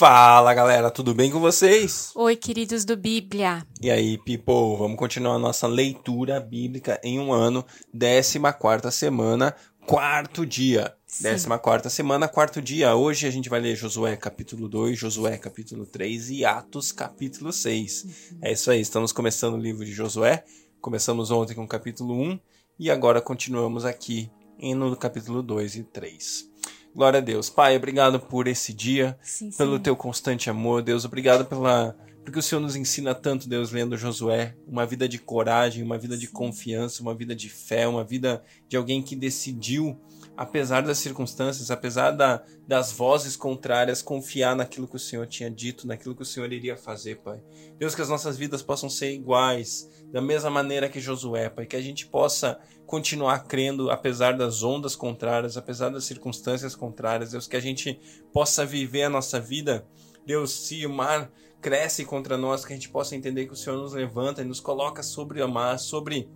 [0.00, 2.10] Fala galera, tudo bem com vocês?
[2.14, 3.66] Oi, queridos do Bíblia.
[3.82, 7.62] E aí, people, vamos continuar a nossa leitura bíblica em um ano,
[7.92, 9.54] 14 quarta semana,
[9.86, 10.96] quarto dia.
[11.06, 11.24] Sim.
[11.24, 12.94] Décima quarta semana, quarto dia.
[12.94, 18.38] Hoje a gente vai ler Josué capítulo 2, Josué capítulo 3 e Atos capítulo 6.
[18.40, 20.44] É isso aí, estamos começando o livro de Josué.
[20.80, 22.40] Começamos ontem com o capítulo 1
[22.78, 24.30] e agora continuamos aqui
[24.74, 26.49] no capítulo 2 e 3.
[26.94, 27.48] Glória a Deus.
[27.48, 29.80] Pai, obrigado por esse dia, Sim, pelo Senhor.
[29.80, 31.04] teu constante amor, Deus.
[31.04, 35.82] Obrigado pela porque o Senhor nos ensina tanto, Deus, lendo Josué, uma vida de coragem,
[35.82, 39.98] uma vida de confiança, uma vida de fé, uma vida de alguém que decidiu,
[40.40, 45.86] apesar das circunstâncias, apesar da, das vozes contrárias, confiar naquilo que o Senhor tinha dito,
[45.86, 47.42] naquilo que o Senhor iria fazer, Pai.
[47.78, 51.76] Deus, que as nossas vidas possam ser iguais, da mesma maneira que Josué, Pai, que
[51.76, 57.56] a gente possa continuar crendo apesar das ondas contrárias, apesar das circunstâncias contrárias, Deus, que
[57.56, 58.00] a gente
[58.32, 59.86] possa viver a nossa vida,
[60.24, 61.30] Deus, se o mar
[61.60, 64.58] cresce contra nós, que a gente possa entender que o Senhor nos levanta e nos
[64.58, 66.30] coloca sobre o mar, sobre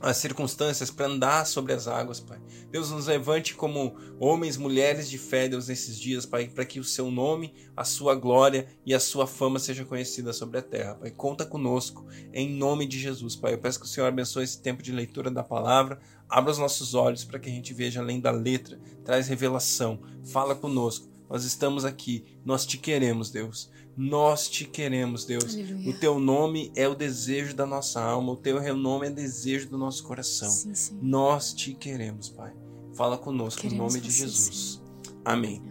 [0.00, 2.40] as circunstâncias para andar sobre as águas, Pai.
[2.70, 6.84] Deus nos levante como homens, mulheres de fé, Deus, nesses dias, Pai, para que o
[6.84, 11.10] seu nome, a sua glória e a sua fama seja conhecida sobre a terra, Pai.
[11.10, 13.54] Conta conosco, em nome de Jesus, Pai.
[13.54, 16.94] Eu peço que o Senhor abençoe esse tempo de leitura da palavra, abra os nossos
[16.94, 21.17] olhos para que a gente veja além da letra, traz revelação, fala conosco.
[21.28, 23.70] Nós estamos aqui, nós te queremos, Deus.
[23.96, 25.54] Nós te queremos, Deus.
[25.54, 25.90] Aleluia.
[25.90, 29.76] O teu nome é o desejo da nossa alma, o teu nome é desejo do
[29.76, 30.50] nosso coração.
[30.50, 31.02] Sim, Senhor.
[31.02, 32.52] Nós te queremos, Pai.
[32.94, 34.80] Fala conosco Queremos em nome de Jesus.
[35.24, 35.62] Amém.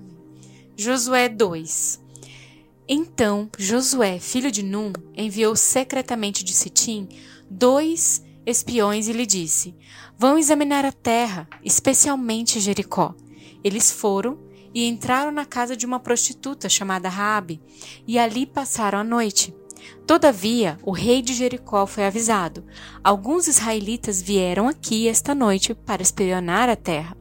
[0.75, 1.99] Josué 2
[2.87, 7.07] Então Josué, filho de Num, enviou secretamente de Sitim
[7.49, 9.75] dois espiões e lhe disse:
[10.17, 13.15] Vão examinar a terra, especialmente Jericó.
[13.63, 14.46] Eles foram
[14.77, 17.59] e entraram na casa de uma prostituta chamada Raabe,
[18.05, 19.51] e ali passaram a noite.
[20.05, 22.63] Todavia, o rei de Jericó foi avisado:
[23.03, 27.17] Alguns israelitas vieram aqui esta noite para espionar a terra.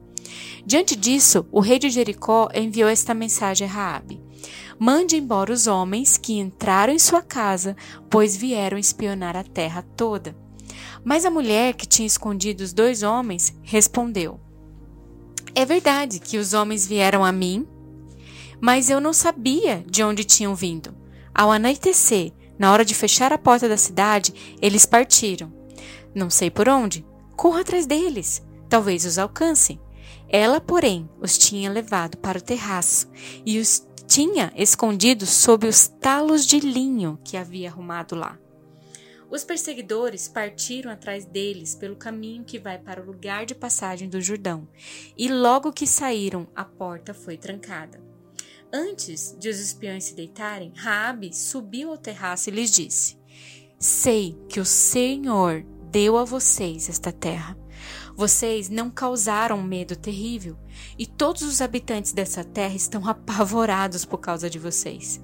[0.67, 4.21] Diante disso, o rei de Jericó enviou esta mensagem a Raabe:
[4.79, 7.75] Mande embora os homens que entraram em sua casa,
[8.11, 10.37] pois vieram espionar a terra toda.
[11.03, 14.46] Mas a mulher que tinha escondido os dois homens respondeu:
[15.59, 17.67] É verdade que os homens vieram a mim,
[18.61, 20.95] mas eu não sabia de onde tinham vindo.
[21.35, 25.51] Ao anoitecer, na hora de fechar a porta da cidade, eles partiram.
[26.15, 27.07] Não sei por onde.
[27.35, 28.45] Corra atrás deles.
[28.69, 29.81] Talvez os alcance.
[30.29, 33.09] Ela, porém, os tinha levado para o terraço
[33.47, 38.39] e os tinha escondidos sob os talos de linho que havia arrumado lá.
[39.31, 44.21] Os perseguidores partiram atrás deles pelo caminho que vai para o lugar de passagem do
[44.21, 44.69] Jordão,
[45.17, 48.01] e logo que saíram, a porta foi trancada.
[48.73, 53.19] Antes de os espiões se deitarem, Raabe subiu ao terraço e lhes disse:
[53.79, 57.57] Sei que o Senhor deu a vocês esta terra.
[58.17, 60.57] Vocês não causaram medo terrível,
[60.99, 65.21] e todos os habitantes dessa terra estão apavorados por causa de vocês.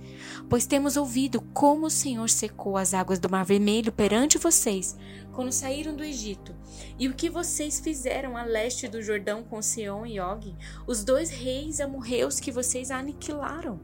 [0.49, 4.97] Pois temos ouvido como o Senhor secou as águas do Mar Vermelho perante vocês
[5.33, 6.55] quando saíram do Egito,
[6.99, 10.55] e o que vocês fizeram a leste do Jordão com Seom e Og,
[10.87, 13.81] os dois reis amorreus que vocês aniquilaram.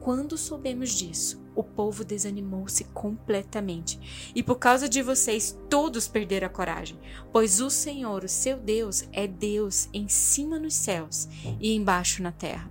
[0.00, 6.50] Quando soubemos disso, o povo desanimou-se completamente, e por causa de vocês todos perderam a
[6.50, 6.98] coragem,
[7.32, 11.28] pois o Senhor, o seu Deus, é Deus em cima nos céus
[11.60, 12.70] e embaixo na terra.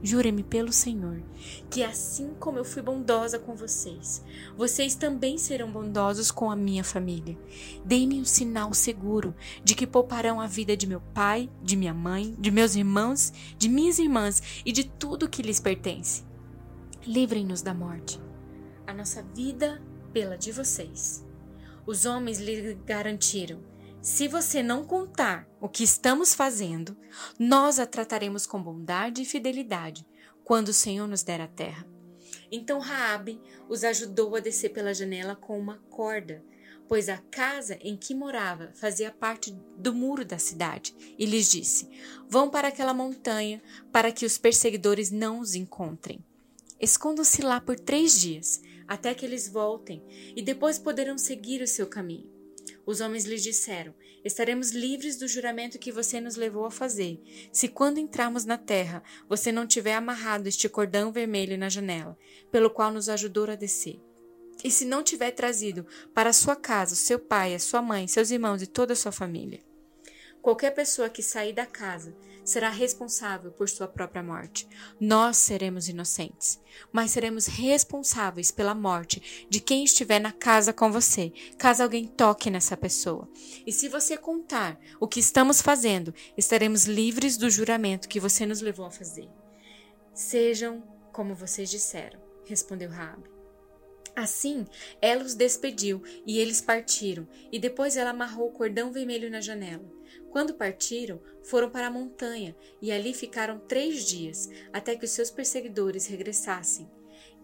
[0.00, 1.20] Jurem-me pelo Senhor,
[1.68, 4.22] que assim como eu fui bondosa com vocês,
[4.56, 7.36] vocês também serão bondosos com a minha família.
[7.84, 9.34] Deem-me um sinal seguro
[9.64, 13.68] de que pouparão a vida de meu pai, de minha mãe, de meus irmãos, de
[13.68, 16.22] minhas irmãs e de tudo que lhes pertence.
[17.04, 18.20] Livrem-nos da morte,
[18.88, 19.82] a nossa vida
[20.14, 21.22] pela de vocês.
[21.86, 23.62] Os homens lhe garantiram:
[24.00, 26.96] se você não contar o que estamos fazendo,
[27.38, 30.06] nós a trataremos com bondade e fidelidade
[30.42, 31.86] quando o Senhor nos der a terra.
[32.50, 33.38] Então Raabe
[33.68, 36.42] os ajudou a descer pela janela com uma corda,
[36.88, 41.90] pois a casa em que morava fazia parte do muro da cidade, e lhes disse:
[42.26, 43.62] Vão para aquela montanha
[43.92, 46.24] para que os perseguidores não os encontrem.
[46.80, 50.02] Escondam-se lá por três dias, até que eles voltem,
[50.34, 52.38] e depois poderão seguir o seu caminho.
[52.86, 53.94] Os homens lhe disseram:
[54.24, 57.20] Estaremos livres do juramento que você nos levou a fazer,
[57.52, 62.18] se quando entrarmos na terra você não tiver amarrado este cordão vermelho na janela,
[62.50, 64.00] pelo qual nos ajudou a descer.
[64.64, 68.62] E se não tiver trazido para sua casa seu pai, a sua mãe, seus irmãos
[68.62, 69.67] e toda a sua família.
[70.42, 74.66] Qualquer pessoa que sair da casa será responsável por sua própria morte.
[74.98, 76.58] Nós seremos inocentes,
[76.90, 82.50] mas seremos responsáveis pela morte de quem estiver na casa com você, caso alguém toque
[82.50, 83.28] nessa pessoa.
[83.66, 88.60] E se você contar o que estamos fazendo, estaremos livres do juramento que você nos
[88.60, 89.28] levou a fazer.
[90.14, 90.82] Sejam
[91.12, 93.37] como vocês disseram, respondeu Rabi.
[94.18, 94.66] Assim,
[95.00, 99.88] ela os despediu e eles partiram, e depois ela amarrou o cordão vermelho na janela.
[100.32, 105.30] Quando partiram, foram para a montanha e ali ficaram três dias, até que os seus
[105.30, 106.90] perseguidores regressassem.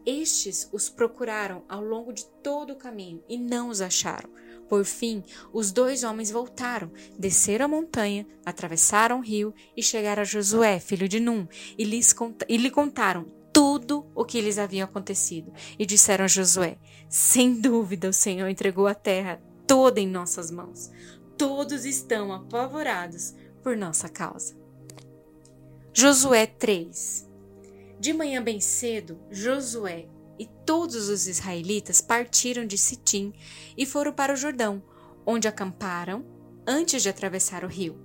[0.04, 4.28] Estes os procuraram ao longo de todo o caminho e não os acharam.
[4.68, 5.22] Por fim,
[5.52, 11.08] os dois homens voltaram, desceram a montanha, atravessaram o rio e chegaram a Josué, filho
[11.08, 11.46] de Num,
[11.78, 12.12] e, lhes
[12.48, 15.50] e lhe contaram tudo o que lhes havia acontecido.
[15.78, 16.76] E disseram a Josué:
[17.08, 20.90] Sem dúvida, o Senhor entregou a terra toda em nossas mãos
[21.36, 24.56] todos estão apavorados por nossa causa.
[25.92, 27.28] Josué 3
[27.98, 30.08] De manhã bem cedo, Josué
[30.38, 33.32] e todos os israelitas partiram de Sitim
[33.76, 34.82] e foram para o Jordão,
[35.24, 36.24] onde acamparam
[36.66, 37.98] antes de atravessar o rio.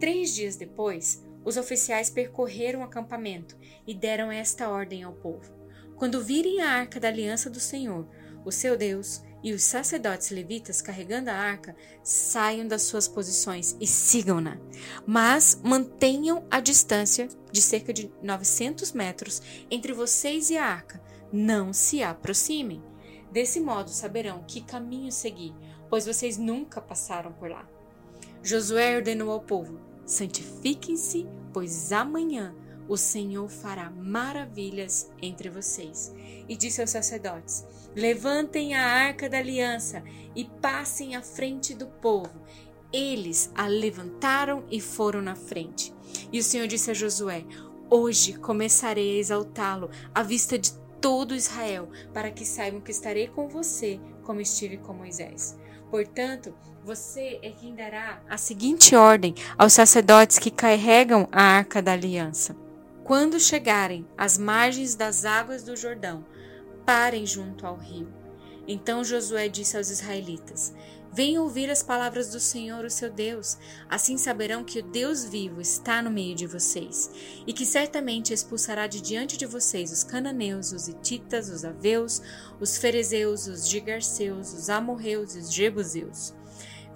[0.00, 3.56] Três dias depois, os oficiais percorreram o acampamento
[3.86, 5.50] e deram esta ordem ao povo:
[5.96, 8.06] Quando virem a arca da aliança do Senhor,
[8.44, 13.86] o seu Deus, e os sacerdotes levitas carregando a arca saiam das suas posições e
[13.86, 14.58] sigam-na,
[15.06, 19.40] mas mantenham a distância de cerca de 900 metros
[19.70, 21.00] entre vocês e a arca.
[21.32, 22.82] Não se aproximem.
[23.30, 25.54] Desse modo saberão que caminho seguir,
[25.88, 27.68] pois vocês nunca passaram por lá.
[28.42, 32.54] Josué ordenou ao povo: santifiquem-se, pois amanhã
[32.88, 36.12] o Senhor fará maravilhas entre vocês.
[36.48, 37.64] E disse aos sacerdotes:
[37.94, 40.02] Levantem a arca da aliança
[40.34, 42.42] e passem à frente do povo.
[42.90, 45.94] Eles a levantaram e foram na frente.
[46.32, 47.44] E o Senhor disse a Josué:
[47.90, 53.48] Hoje começarei a exaltá-lo à vista de todo Israel, para que saibam que estarei com
[53.48, 55.58] você, como estive com Moisés.
[55.90, 56.54] Portanto,
[56.88, 62.56] você é quem dará a seguinte ordem aos sacerdotes que carregam a arca da aliança.
[63.04, 66.24] Quando chegarem às margens das águas do Jordão,
[66.86, 68.08] parem junto ao rio.
[68.66, 70.72] Então Josué disse aos israelitas:
[71.12, 73.58] Venham ouvir as palavras do Senhor, o seu Deus.
[73.86, 77.10] Assim saberão que o Deus vivo está no meio de vocês,
[77.46, 82.22] e que certamente expulsará de diante de vocês os cananeus, os hititas, os aveus,
[82.58, 86.37] os ferezeus, os gigarceus, os amorreus e os jebuseus.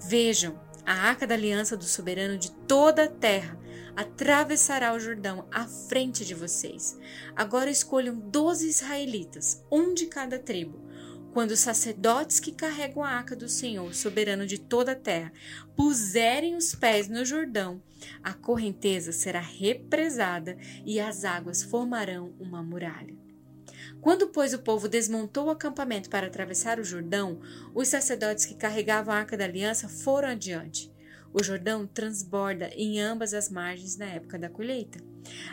[0.07, 3.59] Vejam, a arca da aliança do soberano de toda a terra
[3.97, 6.99] atravessará o Jordão à frente de vocês.
[7.37, 10.81] Agora escolham doze israelitas, um de cada tribo.
[11.33, 15.33] Quando os sacerdotes que carregam a arca do Senhor, soberano de toda a terra,
[15.75, 17.83] puserem os pés no Jordão,
[18.23, 23.31] a correnteza será represada e as águas formarão uma muralha.
[24.03, 27.41] Quando, pois, o povo desmontou o acampamento para atravessar o Jordão,
[27.73, 30.93] os sacerdotes que carregavam a arca da aliança foram adiante.
[31.33, 34.99] O Jordão transborda em ambas as margens na época da colheita.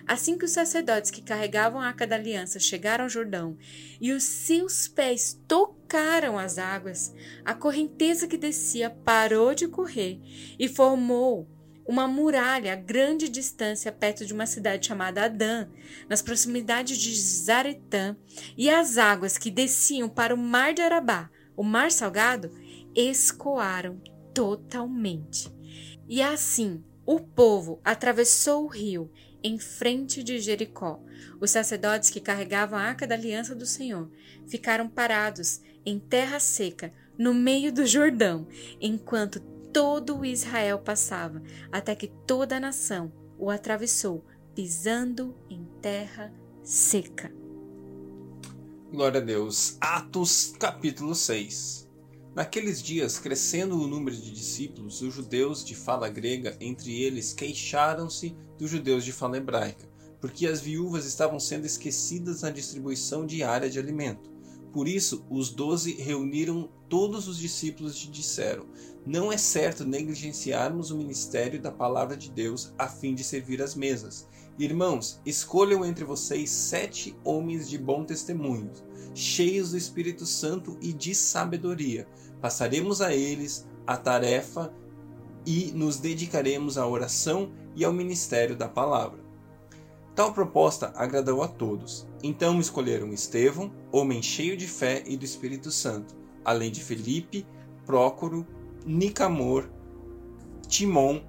[0.08, 3.56] Assim que os sacerdotes que carregavam a arca da aliança chegaram ao Jordão
[4.02, 7.14] e os seus pés tocaram as águas,
[7.46, 10.20] a correnteza que descia parou de correr
[10.58, 11.48] e formou
[11.90, 15.68] uma muralha a grande distância perto de uma cidade chamada Adã,
[16.08, 18.16] nas proximidades de Zaretã,
[18.56, 22.52] e as águas que desciam para o mar de Arabá, o mar salgado,
[22.96, 24.00] escoaram
[24.36, 25.52] totalmente.
[26.08, 31.04] E assim o povo atravessou o rio em frente de Jericó.
[31.42, 34.12] Os sacerdotes que carregavam a arca da aliança do Senhor
[34.48, 38.48] ficaram parados em terra seca, no meio do Jordão,
[38.80, 39.42] enquanto
[39.74, 46.34] todo Israel passava, até que toda a nação o atravessou, pisando em terra
[46.64, 47.32] seca.
[48.92, 49.78] Glória a Deus.
[49.80, 51.88] Atos capítulo 6.
[52.36, 58.36] Naqueles dias, crescendo o número de discípulos, os judeus de fala grega entre eles queixaram-se
[58.58, 59.88] dos judeus de fala hebraica,
[60.20, 64.30] porque as viúvas estavam sendo esquecidas na distribuição diária de alimento.
[64.72, 68.66] Por isso, os doze reuniram todos os discípulos e disseram:
[69.06, 73.76] Não é certo negligenciarmos o ministério da palavra de Deus a fim de servir as
[73.76, 74.28] mesas.
[74.58, 78.72] Irmãos, escolham entre vocês sete homens de bom testemunho
[79.14, 82.08] cheios do Espírito Santo e de sabedoria.
[82.42, 84.74] Passaremos a eles a tarefa
[85.46, 89.29] e nos dedicaremos à oração e ao ministério da palavra.
[90.20, 92.06] Tal proposta agradou a todos.
[92.22, 97.48] Então escolheram Estevão, homem cheio de fé e do Espírito Santo, além de Felipe,
[97.86, 98.46] Prócoro,
[98.86, 99.70] Nicamor,
[100.68, 101.22] Timon,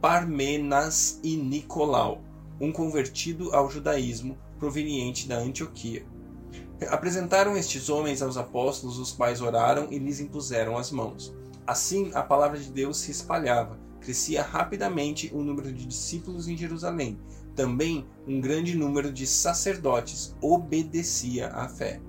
[0.00, 2.22] Parmenas e Nicolau,
[2.58, 6.06] um convertido ao judaísmo proveniente da Antioquia.
[6.88, 11.36] Apresentaram estes homens aos apóstolos, os quais oraram e lhes impuseram as mãos.
[11.66, 17.20] Assim, a palavra de Deus se espalhava, crescia rapidamente o número de discípulos em Jerusalém.
[17.58, 22.00] Também um grande número de sacerdotes obedecia à fé.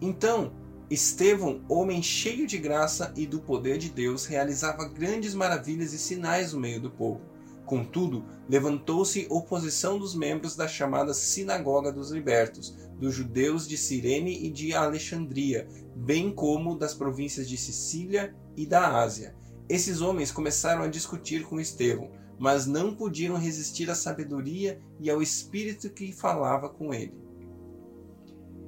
[0.00, 0.54] Então,
[0.88, 6.54] Estevão, homem cheio de graça e do poder de Deus, realizava grandes maravilhas e sinais
[6.54, 7.20] no meio do povo.
[7.66, 14.50] Contudo, levantou-se oposição dos membros da chamada Sinagoga dos Libertos, dos judeus de Cirene e
[14.50, 19.36] de Alexandria, bem como das províncias de Sicília e da Ásia.
[19.68, 25.20] Esses homens começaram a discutir com Estevão, mas não podiam resistir à sabedoria e ao
[25.20, 27.14] espírito que falava com ele.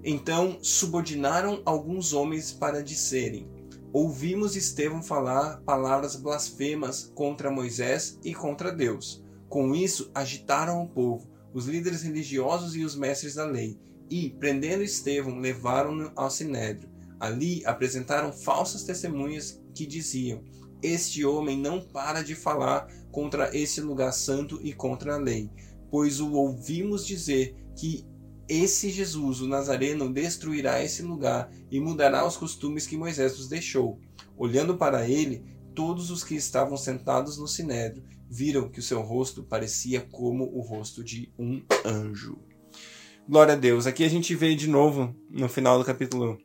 [0.03, 3.49] Então subordinaram alguns homens para disserem:
[3.93, 9.23] Ouvimos Estevão falar palavras blasfemas contra Moisés e contra Deus.
[9.49, 14.83] Com isso, agitaram o povo, os líderes religiosos e os mestres da lei, e, prendendo
[14.83, 16.89] Estevão, levaram-no ao sinédrio.
[17.19, 20.43] Ali apresentaram falsas testemunhas que diziam:
[20.83, 25.51] Este homem não para de falar contra esse lugar santo e contra a lei,
[25.91, 28.07] pois o ouvimos dizer que
[28.49, 34.01] esse Jesus, o Nazareno, destruirá esse lugar e mudará os costumes que Moisés nos deixou.
[34.37, 35.45] Olhando para ele,
[35.75, 40.61] todos os que estavam sentados no sinédrio viram que o seu rosto parecia como o
[40.61, 42.39] rosto de um anjo.
[43.29, 43.87] Glória a Deus.
[43.87, 46.37] Aqui a gente vê de novo, no final do capítulo,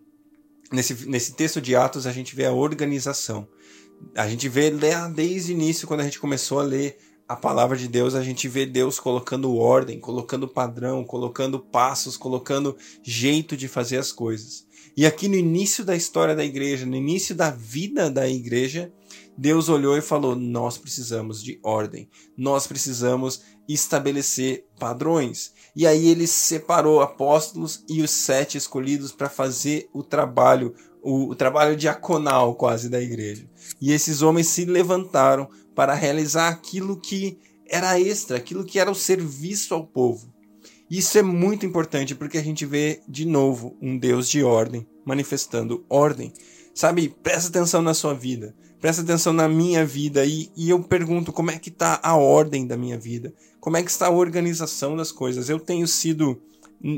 [0.71, 3.47] nesse, nesse texto de Atos, a gente vê a organização.
[4.15, 4.71] A gente vê
[5.13, 6.97] desde o início, quando a gente começou a ler
[7.27, 12.77] a palavra de Deus, a gente vê Deus colocando ordem, colocando padrão, colocando passos, colocando
[13.01, 14.65] jeito de fazer as coisas.
[14.95, 18.93] E aqui no início da história da igreja, no início da vida da igreja,
[19.37, 22.07] Deus olhou e falou: Nós precisamos de ordem,
[22.37, 25.51] nós precisamos estabelecer padrões.
[25.75, 31.35] E aí ele separou apóstolos e os sete escolhidos para fazer o trabalho, o, o
[31.35, 33.45] trabalho diaconal quase da igreja.
[33.81, 38.95] E esses homens se levantaram para realizar aquilo que era extra, aquilo que era o
[38.95, 40.33] serviço ao povo.
[40.89, 45.85] Isso é muito importante porque a gente vê de novo um Deus de ordem manifestando
[45.89, 46.31] ordem.
[46.73, 51.31] Sabe, presta atenção na sua vida, presta atenção na minha vida e, e eu pergunto
[51.31, 53.33] como é que está a ordem da minha vida,
[53.65, 55.49] como é que está a organização das coisas.
[55.49, 56.39] Eu tenho sido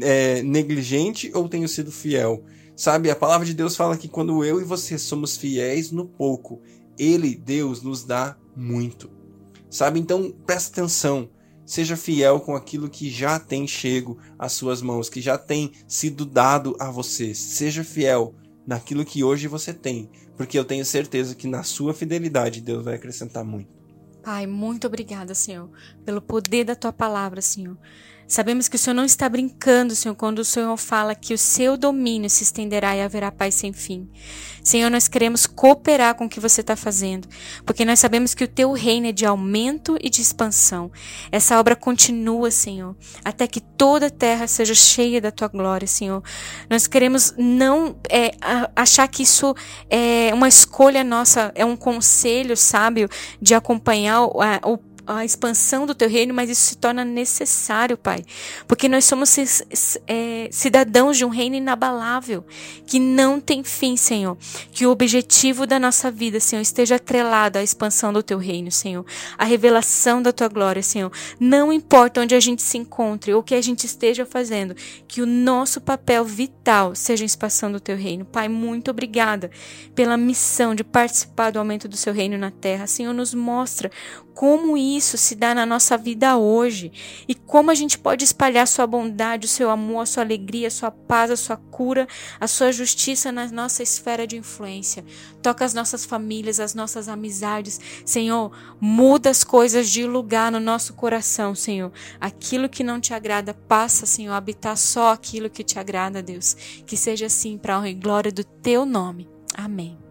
[0.04, 2.44] é, negligente ou tenho sido fiel?
[2.76, 6.62] Sabe, a palavra de Deus fala que quando eu e você somos fiéis no pouco,
[7.00, 9.10] Ele, Deus, nos dá muito.
[9.70, 9.98] Sabe?
[9.98, 11.30] Então, presta atenção.
[11.66, 16.26] Seja fiel com aquilo que já tem chego às suas mãos, que já tem sido
[16.26, 17.34] dado a você.
[17.34, 18.36] Seja fiel
[18.68, 22.96] naquilo que hoje você tem, porque eu tenho certeza que na sua fidelidade Deus vai
[22.96, 23.77] acrescentar muito.
[24.28, 25.70] Pai, muito obrigada, Senhor,
[26.04, 27.78] pelo poder da tua palavra, Senhor.
[28.28, 31.78] Sabemos que o Senhor não está brincando, Senhor, quando o Senhor fala que o seu
[31.78, 34.10] domínio se estenderá e haverá paz sem fim.
[34.62, 37.26] Senhor, nós queremos cooperar com o que você está fazendo,
[37.66, 40.92] porque nós sabemos que o teu reino é de aumento e de expansão.
[41.32, 46.22] Essa obra continua, Senhor, até que toda a terra seja cheia da tua glória, Senhor.
[46.70, 48.32] Nós queremos não é,
[48.76, 49.56] achar que isso
[49.90, 53.08] é uma escolha nossa, é um conselho sábio
[53.42, 54.34] de acompanhar o,
[54.66, 58.26] o a expansão do teu reino, mas isso se torna necessário, Pai,
[58.68, 59.36] porque nós somos
[60.06, 62.46] é, cidadãos de um reino inabalável,
[62.86, 64.38] que não tem fim, Senhor.
[64.72, 69.06] Que o objetivo da nossa vida, Senhor, esteja atrelado à expansão do teu reino, Senhor,
[69.38, 71.12] à revelação da tua glória, Senhor.
[71.40, 74.76] Não importa onde a gente se encontre ou o que a gente esteja fazendo,
[75.08, 78.26] que o nosso papel vital seja a expansão do teu reino.
[78.26, 79.50] Pai, muito obrigada
[79.96, 82.88] pela missão de participar do aumento do seu reino na terra.
[82.88, 83.90] Senhor, nos mostra
[84.34, 86.92] como isso se dá na nossa vida hoje
[87.28, 90.72] e como a gente pode espalhar sua bondade, o seu amor, a sua alegria, a
[90.72, 92.08] sua paz, a sua cura,
[92.40, 95.06] a sua justiça na nossa esfera de influência.
[95.42, 97.80] Toca as nossas famílias, as nossas amizades.
[98.06, 98.52] Senhor,
[98.82, 101.92] muda as coisas de lugar no nosso coração, Senhor.
[102.20, 106.56] Aquilo que não te agrada, passa, Senhor, a habitar só aquilo que te agrada, Deus.
[106.86, 109.30] Que seja assim para a honra e glória do teu nome.
[109.56, 110.07] Amém.